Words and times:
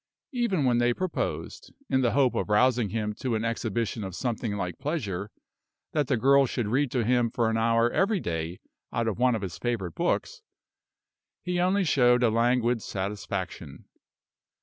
Even 0.31 0.65
when 0.65 0.79
they 0.79 0.95
proposed, 0.95 1.71
in 1.87 2.01
the 2.01 2.13
hope 2.13 2.33
of 2.33 2.49
rousing 2.49 2.89
him 2.89 3.13
to 3.13 3.35
an 3.35 3.45
exhibition 3.45 4.03
of 4.03 4.15
something 4.15 4.57
like 4.57 4.79
pleasure, 4.79 5.29
that 5.91 6.07
the 6.07 6.17
girl 6.17 6.47
should 6.47 6.65
read 6.67 6.89
to 6.89 7.03
him 7.05 7.29
for 7.29 7.51
an 7.51 7.55
hour 7.57 7.87
every 7.91 8.19
day 8.19 8.59
out 8.91 9.07
of 9.07 9.19
one 9.19 9.35
of 9.35 9.43
his 9.43 9.59
favorite 9.59 9.93
books, 9.93 10.41
he 11.43 11.59
only 11.59 11.83
showed 11.83 12.23
a 12.23 12.31
languid 12.31 12.81
satisfaction. 12.81 13.85